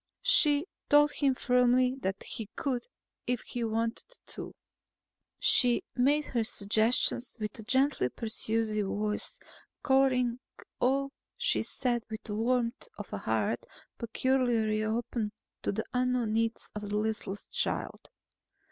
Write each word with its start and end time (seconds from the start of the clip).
She 0.23 0.65
told 0.89 1.11
him 1.11 1.35
firmly 1.35 1.93
that 2.01 2.23
he 2.23 2.49
could, 2.55 2.87
if 3.27 3.41
he 3.41 3.63
wanted 3.63 4.17
to. 4.29 4.55
She 5.37 5.83
made 5.95 6.25
her 6.25 6.43
suggestions 6.43 7.37
with 7.39 7.67
gently 7.67 8.09
persuasive 8.09 8.87
voice, 8.87 9.37
coloring 9.83 10.39
all 10.79 11.11
she 11.37 11.61
said 11.61 12.01
with 12.09 12.23
the 12.23 12.33
warmth 12.33 12.87
of 12.97 13.13
a 13.13 13.19
heart 13.19 13.63
peculiarly 13.99 14.83
open 14.83 15.33
to 15.61 15.71
the 15.71 15.85
unknown 15.93 16.33
needs 16.33 16.71
of 16.73 16.89
the 16.89 16.97
listless 16.97 17.45
child. 17.45 18.09